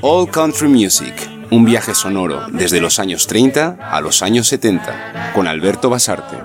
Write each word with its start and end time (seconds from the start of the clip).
All 0.00 0.28
Country 0.30 0.68
Music, 0.68 1.14
un 1.50 1.64
viaje 1.64 1.94
sonoro 1.94 2.46
desde 2.50 2.80
los 2.80 2.98
años 2.98 3.26
30 3.26 3.76
a 3.80 4.00
los 4.00 4.22
años 4.22 4.48
70, 4.48 5.32
con 5.34 5.46
Alberto 5.46 5.88
Basarte. 5.88 6.36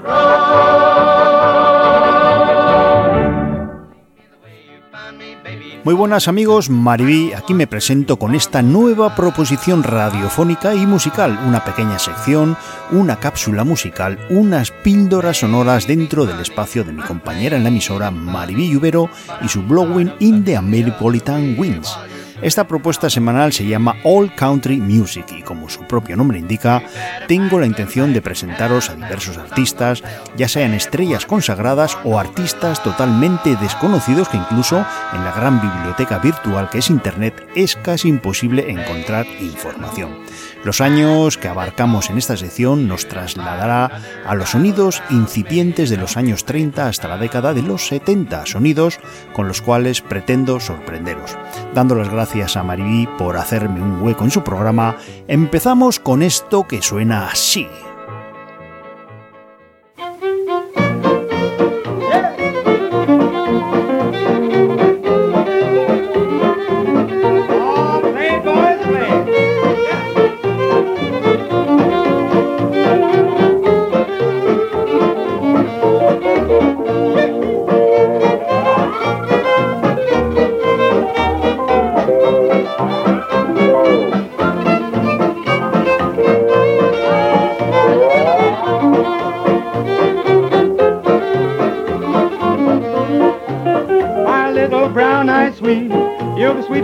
Muy 5.87 5.95
buenas 5.95 6.27
amigos, 6.27 6.69
Maribí, 6.69 7.31
aquí 7.31 7.53
me 7.53 7.65
presento 7.65 8.19
con 8.19 8.35
esta 8.35 8.61
nueva 8.61 9.15
proposición 9.15 9.83
radiofónica 9.83 10.75
y 10.75 10.85
musical, 10.85 11.39
una 11.47 11.63
pequeña 11.63 11.97
sección, 11.97 12.57
una 12.91 13.21
cápsula 13.21 13.63
musical, 13.63 14.19
unas 14.29 14.71
píldoras 14.71 15.37
sonoras 15.37 15.87
dentro 15.87 16.25
del 16.25 16.41
espacio 16.41 16.83
de 16.83 16.91
mi 16.91 17.01
compañera 17.03 17.55
en 17.55 17.63
la 17.63 17.69
emisora 17.69 18.11
Maribí 18.11 18.69
Lluvero 18.69 19.09
y 19.41 19.47
su 19.47 19.63
Blowing 19.63 20.11
in 20.19 20.43
the 20.43 20.57
Ameripolitan 20.57 21.55
Winds. 21.57 21.97
Esta 22.41 22.67
propuesta 22.67 23.09
semanal 23.09 23.51
se 23.51 23.65
llama 23.65 23.95
All 24.03 24.33
Country 24.35 24.77
Music 24.77 25.25
y 25.35 25.41
como 25.41 25.69
su 25.69 25.81
propio 25.87 26.15
nombre 26.15 26.37
indica, 26.37 26.83
tengo 27.27 27.59
la 27.59 27.65
intención 27.65 28.13
de 28.13 28.21
presentaros 28.21 28.91
a 28.91 28.95
diversos 28.95 29.39
artistas, 29.39 30.03
ya 30.37 30.47
sean 30.47 30.75
estrellas 30.75 31.25
consagradas 31.25 31.97
o 32.03 32.19
artistas 32.19 32.83
totalmente 32.83 33.55
desconocidos 33.55 34.29
que 34.29 34.37
incluso 34.37 34.85
en 35.13 35.23
la 35.23 35.31
gran 35.31 35.59
biblioteca 35.59 36.19
virtual 36.19 36.69
que 36.69 36.77
es 36.77 36.91
Internet 36.91 37.43
es 37.55 37.75
casi 37.75 38.07
imposible 38.07 38.69
encontrar 38.69 39.25
información. 39.41 40.15
Los 40.63 40.79
años 40.81 41.37
que 41.37 41.47
abarcamos 41.47 42.09
en 42.09 42.17
esta 42.17 42.37
sección 42.37 42.87
nos 42.87 43.07
trasladará 43.07 44.01
a 44.25 44.35
los 44.35 44.49
sonidos 44.49 45.01
incipientes 45.09 45.89
de 45.89 45.97
los 45.97 46.17
años 46.17 46.45
30 46.45 46.87
hasta 46.87 47.07
la 47.07 47.17
década 47.17 47.53
de 47.53 47.61
los 47.61 47.87
70, 47.87 48.45
sonidos 48.45 48.99
con 49.33 49.47
los 49.47 49.61
cuales 49.61 50.01
pretendo 50.01 50.59
sorprenderos. 50.59 51.37
Dando 51.73 51.95
las 51.95 52.09
gracias 52.09 52.26
a 52.35 52.63
Maribí 52.63 53.07
por 53.17 53.37
hacerme 53.37 53.81
un 53.81 54.01
hueco 54.01 54.25
en 54.25 54.31
su 54.31 54.43
programa, 54.43 54.97
empezamos 55.27 55.97
con 55.99 56.21
esto 56.21 56.67
que 56.67 56.81
suena 56.81 57.27
así. 57.27 57.67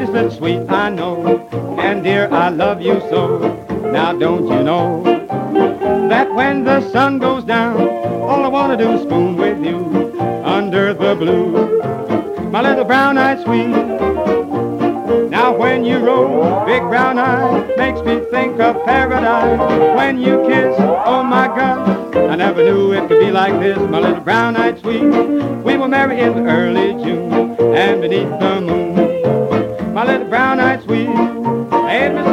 baby's 0.05 0.21
lips 0.21 0.35
sweet, 0.37 0.69
I 0.69 0.89
know. 0.89 1.47
And 1.79 2.03
dear, 2.03 2.27
I 2.31 2.49
love 2.49 2.81
you 2.81 2.99
so. 3.09 3.39
Now 3.91 4.13
don't 4.13 4.47
you 4.47 4.63
know 4.63 5.03
that 6.09 6.33
when 6.33 6.63
the 6.63 6.81
sun 6.91 7.19
goes 7.19 7.43
down, 7.43 7.79
all 8.21 8.43
I 8.43 8.47
wanna 8.47 8.77
do 8.77 8.91
is 8.91 9.03
spoon 9.03 9.37
with 9.37 9.63
you 9.65 9.79
under 10.43 10.93
the 10.93 11.15
blue. 11.15 12.49
My 12.51 12.61
little 12.61 12.85
brown-eyed 12.85 13.43
sweet. 13.43 13.67
Now 15.29 15.55
when 15.55 15.85
you 15.85 15.99
roll, 15.99 16.65
big 16.65 16.81
brown 16.83 17.17
eyes, 17.17 17.77
makes 17.77 18.01
me 18.01 18.19
think 18.31 18.59
of 18.59 18.83
paradise. 18.85 19.59
When 19.97 20.19
you 20.19 20.43
kiss, 20.47 20.75
oh 21.05 21.23
my 21.23 21.47
God, 21.47 22.15
I 22.15 22.35
never 22.35 22.63
knew 22.63 22.93
it 22.93 23.07
could 23.07 23.19
be 23.19 23.31
like 23.31 23.59
this. 23.59 23.77
My 23.77 23.99
little 23.99 24.21
brown-eyed 24.21 24.79
sweet, 24.79 25.03
we 25.63 25.77
were 25.77 25.87
married 25.87 26.19
in 26.19 26.47
early 26.47 26.93
June 27.03 27.55
and 27.59 28.01
beneath 28.01 28.39
the 28.39 28.61
moon. 28.61 28.92
Molly 30.03 30.17
the 30.17 30.25
brown-eyed 30.25 30.83
sweet. 30.83 31.07
And 31.07 32.32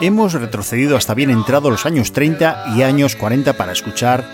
Hemos 0.00 0.34
retrocedido 0.34 0.96
hasta 0.96 1.14
bien 1.14 1.30
entrado 1.30 1.70
los 1.70 1.86
años 1.86 2.12
30 2.12 2.74
y 2.76 2.82
años 2.82 3.16
40 3.16 3.54
para 3.54 3.72
escuchar 3.72 4.24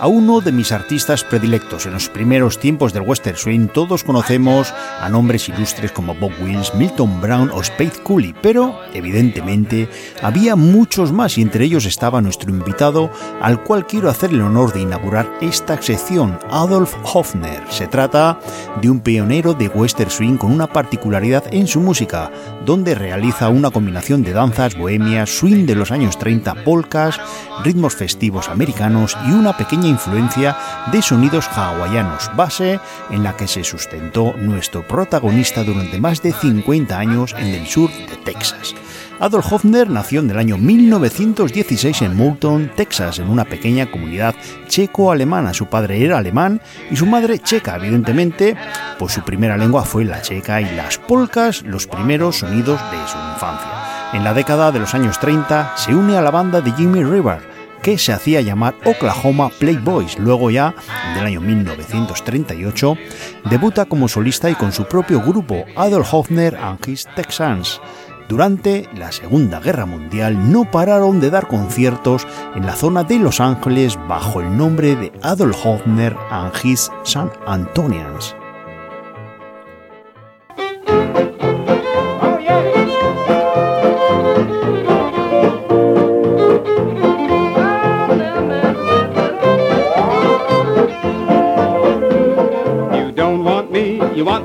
a 0.00 0.06
uno 0.06 0.40
de 0.40 0.50
mis 0.50 0.72
artistas 0.72 1.24
predilectos. 1.24 1.84
En 1.84 1.92
los 1.92 2.08
primeros 2.08 2.58
tiempos 2.58 2.94
del 2.94 3.02
western 3.02 3.36
swing 3.36 3.66
todos 3.68 4.02
conocemos 4.02 4.72
a 4.98 5.08
nombres 5.10 5.48
ilustres 5.50 5.92
como 5.92 6.14
Bob 6.14 6.32
Wills, 6.40 6.74
Milton 6.74 7.20
Brown 7.20 7.50
o 7.52 7.62
Spade 7.62 8.02
Cooley, 8.02 8.34
pero 8.40 8.80
evidentemente 8.94 9.90
había 10.22 10.56
muchos 10.56 11.12
más 11.12 11.36
y 11.36 11.42
entre 11.42 11.66
ellos 11.66 11.84
estaba 11.84 12.22
nuestro 12.22 12.50
invitado 12.50 13.10
al 13.42 13.62
cual 13.62 13.86
quiero 13.86 14.08
hacer 14.08 14.30
el 14.30 14.40
honor 14.40 14.72
de 14.72 14.80
inaugurar 14.80 15.30
esta 15.42 15.80
sección, 15.82 16.38
Adolf 16.50 16.94
Hofner. 17.02 17.62
Se 17.68 17.86
trata 17.86 18.40
de 18.80 18.88
un 18.88 19.00
pionero 19.00 19.52
de 19.52 19.68
western 19.68 20.10
swing 20.10 20.36
con 20.38 20.50
una 20.50 20.66
particularidad 20.66 21.44
en 21.52 21.66
su 21.66 21.80
música, 21.80 22.30
donde 22.64 22.94
realiza 22.94 23.50
una 23.50 23.70
combinación 23.70 24.22
de 24.22 24.32
danzas 24.50 24.76
bohemias, 24.76 25.30
swing 25.30 25.64
de 25.64 25.76
los 25.76 25.92
años 25.92 26.18
30, 26.18 26.64
polkas, 26.64 27.20
ritmos 27.62 27.94
festivos 27.94 28.48
americanos 28.48 29.16
y 29.28 29.30
una 29.30 29.56
pequeña 29.56 29.86
influencia 29.86 30.56
de 30.90 31.02
sonidos 31.02 31.46
hawaianos, 31.46 32.30
base 32.34 32.80
en 33.10 33.22
la 33.22 33.36
que 33.36 33.46
se 33.46 33.62
sustentó 33.62 34.34
nuestro 34.36 34.84
protagonista 34.84 35.62
durante 35.62 36.00
más 36.00 36.20
de 36.22 36.32
50 36.32 36.98
años 36.98 37.32
en 37.38 37.46
el 37.46 37.68
sur 37.68 37.90
de 37.90 38.16
Texas. 38.24 38.74
Adolf 39.20 39.52
Hofner 39.52 39.88
nació 39.88 40.18
en 40.18 40.30
el 40.30 40.38
año 40.38 40.56
1916 40.56 42.02
en 42.02 42.16
Moulton, 42.16 42.72
Texas, 42.74 43.20
en 43.20 43.28
una 43.28 43.44
pequeña 43.44 43.88
comunidad 43.88 44.34
checo-alemana. 44.66 45.54
Su 45.54 45.66
padre 45.66 46.04
era 46.04 46.18
alemán 46.18 46.60
y 46.90 46.96
su 46.96 47.06
madre 47.06 47.38
checa, 47.38 47.76
evidentemente, 47.76 48.56
pues 48.98 49.12
su 49.12 49.22
primera 49.22 49.56
lengua 49.56 49.84
fue 49.84 50.04
la 50.04 50.22
checa 50.22 50.60
y 50.60 50.74
las 50.74 50.98
polcas, 50.98 51.62
los 51.62 51.86
primeros 51.86 52.38
sonidos 52.38 52.80
de 52.90 52.98
su 53.06 53.18
infancia. 53.32 53.79
En 54.12 54.24
la 54.24 54.34
década 54.34 54.72
de 54.72 54.80
los 54.80 54.94
años 54.94 55.20
30 55.20 55.76
se 55.76 55.94
une 55.94 56.16
a 56.16 56.20
la 56.20 56.32
banda 56.32 56.60
de 56.60 56.72
Jimmy 56.72 57.04
River, 57.04 57.38
que 57.80 57.96
se 57.96 58.12
hacía 58.12 58.40
llamar 58.40 58.74
Oklahoma 58.84 59.50
Playboys. 59.60 60.18
Luego 60.18 60.50
ya, 60.50 60.74
del 61.14 61.26
año 61.26 61.40
1938, 61.40 62.96
debuta 63.48 63.84
como 63.84 64.08
solista 64.08 64.50
y 64.50 64.56
con 64.56 64.72
su 64.72 64.84
propio 64.86 65.20
grupo, 65.20 65.64
Adolf 65.76 66.12
Hofner 66.12 66.56
and 66.56 66.80
His 66.88 67.06
Texans. 67.14 67.80
Durante 68.28 68.88
la 68.96 69.12
Segunda 69.12 69.60
Guerra 69.60 69.86
Mundial 69.86 70.50
no 70.50 70.68
pararon 70.68 71.20
de 71.20 71.30
dar 71.30 71.46
conciertos 71.46 72.26
en 72.56 72.66
la 72.66 72.74
zona 72.74 73.04
de 73.04 73.18
Los 73.20 73.40
Ángeles 73.40 73.96
bajo 74.08 74.40
el 74.40 74.56
nombre 74.56 74.96
de 74.96 75.12
Adolf 75.22 75.64
Hofner 75.64 76.16
and 76.30 76.52
His 76.64 76.90
San 77.04 77.30
Antonians. 77.46 78.34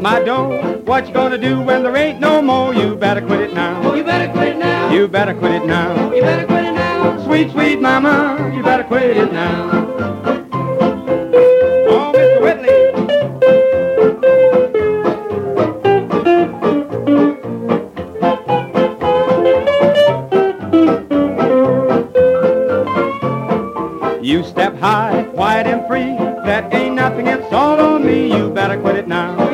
My 0.06 0.20
dough? 0.24 0.84
What 0.86 1.08
you 1.08 1.14
gonna 1.16 1.40
do 1.40 1.60
when 1.60 1.82
there 1.82 1.98
ain't 1.98 2.20
no 2.20 2.40
more? 2.40 2.76
You 2.76 2.96
better 2.96 3.22
quit 3.22 3.40
it 3.40 3.54
now. 3.56 3.96
You 3.96 4.04
better 4.04 4.32
quit 4.32 4.50
it 4.50 4.58
now. 4.60 4.92
You 4.92 5.08
better 5.08 5.34
quit 5.34 5.54
it 5.54 5.66
now. 5.66 6.14
You 6.14 6.22
better 6.22 6.46
quit 6.46 6.64
it 6.64 6.74
now. 6.74 7.26
Sweet, 7.26 7.52
sweet 7.52 7.82
mama, 7.82 8.54
you 8.56 8.62
better 8.62 8.84
quit 8.84 9.18
it 9.18 9.34
now. 9.34 9.72
Oh, 11.90 12.14
Mr. 12.16 12.40
Whitley. 12.44 12.76
You 24.24 24.44
step 24.44 24.76
high, 24.78 25.24
quiet 25.34 25.66
and 25.66 25.88
free. 25.88 26.16
That 26.46 26.72
ain't 26.76 26.94
nothing, 26.94 27.26
it's 27.26 27.52
all 27.52 27.80
on 27.80 28.06
me. 28.06 28.32
You 28.32 28.52
better 28.52 28.80
quit 28.80 28.98
it 28.98 29.08
now. 29.08 29.45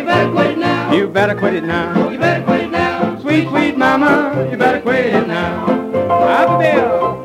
Better 1.28 1.40
quit 1.40 1.54
it 1.54 1.64
now. 1.64 2.10
You 2.10 2.18
better 2.18 2.44
quit 2.44 2.62
it 2.62 2.72
now. 2.72 3.20
Sweet, 3.20 3.48
sweet 3.50 3.78
mama, 3.78 4.48
you 4.50 4.58
better 4.58 4.82
quit 4.82 5.06
it 5.06 5.28
now. 5.28 5.68
Happy 6.26 6.64
Bill. 6.64 7.22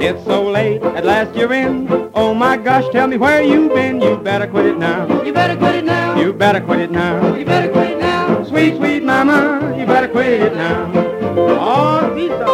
It's 0.00 0.24
so 0.24 0.48
late, 0.48 0.80
at 0.80 1.04
last 1.04 1.34
you're 1.34 1.52
in. 1.52 1.88
Oh 2.14 2.34
my 2.34 2.56
gosh, 2.56 2.84
tell 2.92 3.08
me 3.08 3.16
where 3.16 3.42
you 3.42 3.68
been. 3.70 4.00
You 4.00 4.16
better 4.16 4.46
quit 4.46 4.66
it 4.66 4.78
now. 4.78 5.24
You 5.24 5.32
better 5.32 5.56
quit 5.56 5.74
it 5.74 5.84
now. 5.84 6.20
You 6.20 6.32
better 6.32 6.60
quit 6.60 6.78
it 6.78 6.92
now. 6.92 7.34
You 7.34 7.44
better 7.44 7.72
quit 7.72 7.90
it 7.90 7.98
now. 7.98 8.44
Sweet, 8.44 8.76
sweet 8.76 8.93
mama, 9.24 9.76
you 9.78 9.86
better 9.86 10.08
quit 10.08 10.40
it 10.40 10.54
now. 10.54 10.92
Oh, 11.58 12.14
Tito. 12.14 12.52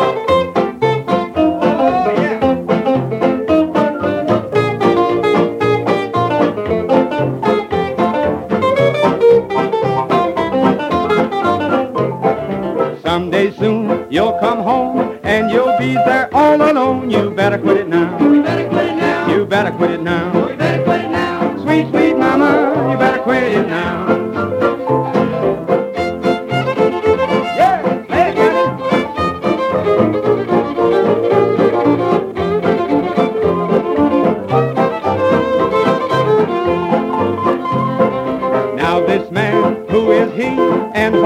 Someday 13.03 13.51
soon 13.57 14.07
you'll 14.11 14.39
come 14.39 14.63
home 14.63 15.19
and 15.25 15.51
you'll 15.51 15.77
be 15.79 15.95
there 15.95 16.29
all 16.33 16.63
alone. 16.63 17.11
You 17.11 17.31
better 17.31 17.59
quit 17.59 17.79
it 17.79 17.89
now. 17.89 18.19
You 18.21 18.43
better 18.43 18.69
quit 18.69 18.87
it 18.87 18.97
now. 18.97 19.29
You 19.29 19.47
better 19.47 19.73
quit 19.73 19.91
it 19.91 20.01
now. 20.03 20.49
You 20.49 20.57
better 20.57 20.85
quit 20.85 21.01
it 21.01 21.11
now. 21.11 21.57
Sweet, 21.63 21.89
sweet 21.91 22.17
mama, 22.17 22.91
you 22.93 22.99
better 22.99 23.23
quit 23.23 23.43
it 23.43 23.67
now. 23.67 24.30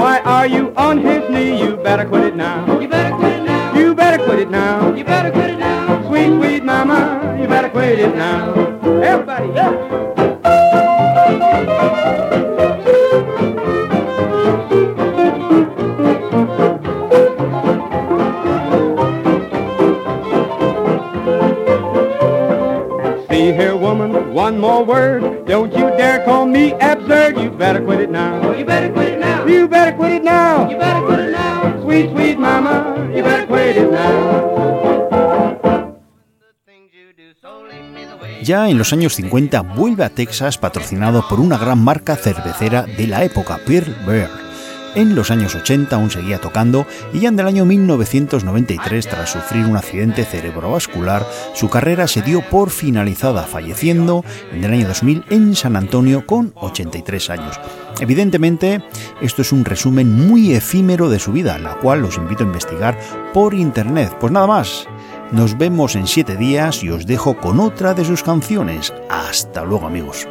Why 0.05 0.19
are 0.19 0.45
you 0.45 0.71
on 0.77 0.99
his 0.99 1.27
knee? 1.31 1.59
You 1.59 1.77
better 1.77 2.05
quit 2.05 2.25
it 2.25 2.35
now. 2.35 2.79
You 2.79 2.87
better 2.87 3.15
quit 3.15 3.39
it 3.39 3.43
now. 3.43 3.73
You 3.75 3.95
better 3.95 4.23
quit 4.23 4.37
it 4.37 4.49
now. 4.51 4.93
You 4.93 5.03
better 5.03 5.31
quit 5.31 5.49
it 5.49 5.57
now. 5.57 6.07
Sweet, 6.07 6.27
sweet 6.37 6.63
mama, 6.63 7.35
you 7.41 7.47
better 7.47 7.69
quit 7.69 7.97
it 7.97 8.15
now. 8.15 8.53
Everybody, 9.01 9.47
yeah. 9.47 10.05
See 23.27 23.51
here, 23.53 23.75
woman, 23.75 24.35
one 24.35 24.59
more 24.59 24.85
word. 24.85 25.47
Don't 25.47 25.73
you 25.73 25.89
dare 25.97 26.23
call 26.25 26.45
me 26.45 26.73
absurd. 27.05 27.37
You 27.37 27.49
better 27.51 27.83
quit 27.83 28.01
it 28.01 28.09
now. 28.09 28.53
You 28.57 28.65
better 28.65 28.91
quit 28.91 29.13
it 29.13 29.19
now. 29.19 29.45
You 29.45 29.67
better 29.67 29.95
quit 29.95 30.13
it 30.13 30.23
now. 30.23 30.69
You 30.69 30.77
better 30.77 31.05
quit 31.05 31.19
it 31.19 31.31
now. 31.31 31.81
Sweet, 31.81 32.11
sweet 32.11 32.39
mama, 32.39 33.09
you 33.15 33.23
better 33.23 33.47
quit 33.47 33.77
it 33.77 33.91
now. 33.91 34.55
Ya 38.43 38.69
en 38.69 38.77
los 38.77 38.93
años 38.93 39.15
50 39.15 39.61
vuelve 39.61 40.03
a 40.03 40.09
Texas 40.09 40.59
patrocinado 40.59 41.27
por 41.27 41.39
una 41.39 41.57
gran 41.57 41.83
marca 41.83 42.15
cervecera 42.15 42.83
de 42.83 43.07
la 43.07 43.23
época, 43.23 43.59
Pearl 43.65 43.95
Bear. 44.05 44.44
En 44.95 45.13
los 45.13 45.29
años 45.29 45.53
80 45.55 45.93
aún 45.93 46.09
seguía 46.09 46.39
tocando 46.39 46.87
y 47.13 47.19
ya 47.19 47.29
en 47.29 47.37
el 47.37 47.47
año 47.47 47.65
1993, 47.65 49.07
tras 49.07 49.29
sufrir 49.29 49.65
un 49.65 49.75
accidente 49.75 50.23
cerebrovascular, 50.23 51.27
su 51.53 51.69
carrera 51.69 52.07
se 52.07 52.21
dio 52.21 52.41
por 52.41 52.69
finalizada, 52.69 53.43
falleciendo 53.43 54.23
en 54.53 54.63
el 54.63 54.71
año 54.71 54.87
2000 54.87 55.25
en 55.29 55.53
San 55.53 55.75
Antonio 55.75 56.25
con 56.25 56.53
83 56.55 57.29
años. 57.29 57.59
Evidentemente, 57.99 58.85
esto 59.21 59.41
es 59.41 59.51
un 59.51 59.65
resumen 59.65 60.13
muy 60.13 60.53
efímero 60.53 61.09
de 61.09 61.19
su 61.19 61.33
vida, 61.33 61.59
la 61.59 61.75
cual 61.75 62.05
os 62.05 62.15
invito 62.15 62.43
a 62.43 62.47
investigar 62.47 62.97
por 63.33 63.53
internet. 63.53 64.15
Pues 64.19 64.31
nada 64.31 64.47
más, 64.47 64.87
nos 65.33 65.57
vemos 65.57 65.97
en 65.97 66.07
7 66.07 66.37
días 66.37 66.83
y 66.83 66.89
os 66.89 67.05
dejo 67.05 67.35
con 67.37 67.59
otra 67.59 67.93
de 67.93 68.05
sus 68.05 68.23
canciones. 68.23 68.93
Hasta 69.09 69.65
luego 69.65 69.87
amigos. 69.87 70.25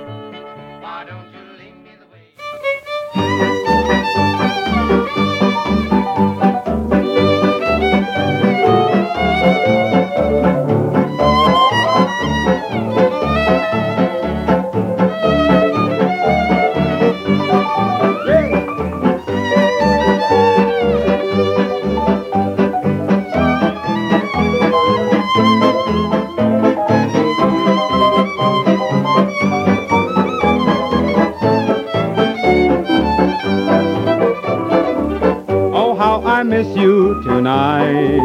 Miss 36.54 36.76
you 36.76 37.20
tonight. 37.24 38.20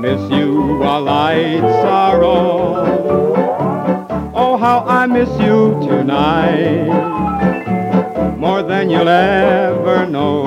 Miss 0.00 0.18
you 0.30 0.78
while 0.78 1.02
lights 1.02 1.84
are 1.84 2.24
on. 2.24 4.32
Oh, 4.34 4.56
how 4.56 4.82
I 4.86 5.06
miss 5.06 5.28
you 5.38 5.78
tonight. 5.86 6.88
More 8.38 8.62
than 8.62 8.88
you'll 8.88 9.06
ever 9.06 10.06
know. 10.06 10.46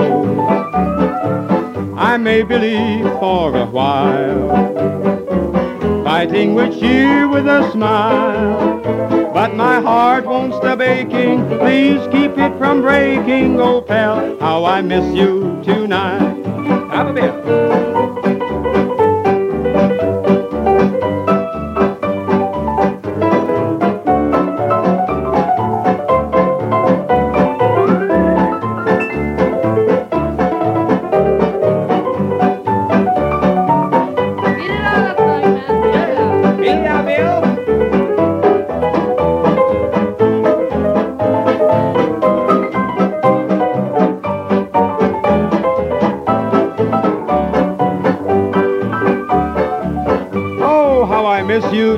I 1.96 2.18
may 2.18 2.42
believe 2.42 3.06
for 3.20 3.56
a 3.56 3.68
while. 3.68 4.50
Fighting 6.04 6.56
with 6.56 6.82
you 6.82 7.30
with 7.30 7.46
a 7.46 7.70
smile. 7.72 8.82
But 9.32 9.56
my 9.56 9.80
heart 9.80 10.26
won't 10.26 10.56
stop 10.56 10.82
aching. 10.82 11.48
Please 11.60 12.02
keep 12.12 12.36
it 12.40 12.58
from 12.58 12.82
breaking. 12.82 13.62
Oh, 13.62 13.80
pal, 13.80 14.40
how 14.40 14.66
I 14.66 14.82
miss 14.82 15.06
you 15.14 15.62
tonight. 15.64 16.47
bravo 16.98 17.13
mesmo. 17.13 17.97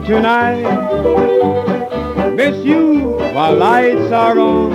Tonight. 0.05 0.63
Miss 2.35 2.65
you 2.65 3.17
while 3.33 3.55
lights 3.55 4.11
are 4.11 4.39
on. 4.39 4.73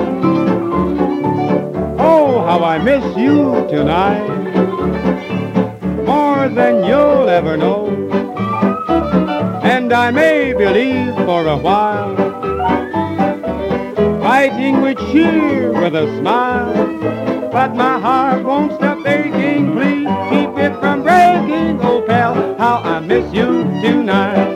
Oh, 1.98 2.44
how 2.44 2.62
I 2.64 2.78
miss 2.78 3.04
you 3.16 3.66
tonight. 3.68 4.28
More 6.04 6.48
than 6.48 6.84
you'll 6.84 7.28
ever 7.28 7.56
know. 7.56 7.88
And 9.62 9.92
I 9.92 10.10
may 10.10 10.52
believe 10.52 11.14
for 11.26 11.46
a 11.46 11.56
while. 11.56 12.14
Fighting 14.22 14.82
with 14.82 14.98
cheer 15.10 15.72
with 15.72 15.94
a 15.94 16.06
smile. 16.18 17.50
But 17.50 17.74
my 17.74 17.98
heart 18.00 18.44
won't 18.44 18.72
stop 18.72 19.06
aching. 19.06 19.72
Please 19.72 20.08
keep 20.30 20.58
it 20.58 20.78
from 20.80 21.02
breaking. 21.02 21.80
Oh, 21.80 22.02
pal, 22.06 22.34
how 22.58 22.76
I 22.78 23.00
miss 23.00 23.32
you 23.32 23.64
tonight. 23.82 24.53